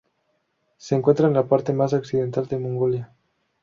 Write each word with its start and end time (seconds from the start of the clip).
Se 0.77 0.95
encuentra 0.95 1.27
en 1.27 1.35
la 1.35 1.47
parte 1.47 1.73
más 1.73 1.93
occidental 1.93 2.47
de 2.47 2.57
Mongolia. 2.57 3.13